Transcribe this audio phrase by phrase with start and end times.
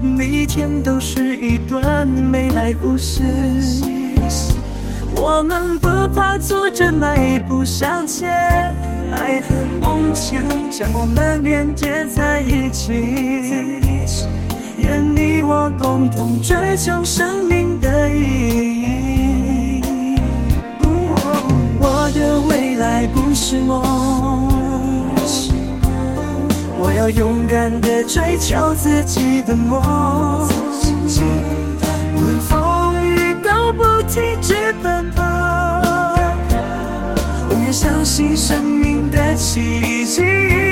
[0.00, 3.22] 每天都是一段没来故事。
[5.16, 8.30] 我们不怕挫折迈步向前，
[9.10, 10.40] 爱和梦想
[10.70, 12.92] 将我们连接在一起。
[14.78, 19.82] 愿你我共同追求生命的意义。
[21.80, 24.47] 我的未来不是梦，
[27.08, 30.46] 要勇敢地追求自己的梦。
[32.14, 35.22] 无论风雨都不停止奔跑，
[37.48, 40.67] 我也相信生命的奇迹。